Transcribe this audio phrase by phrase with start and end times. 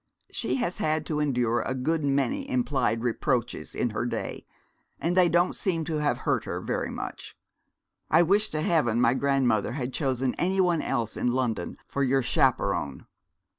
[0.31, 4.47] 'She has had to endure a good many implied reproaches in her day,
[4.99, 7.37] and they don't seem to have hurt her very much.
[8.09, 12.23] I wish to heaven my grandmother had chosen any one else in London for your
[12.23, 13.05] chaperon.'